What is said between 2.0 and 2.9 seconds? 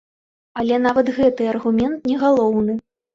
не галоўны.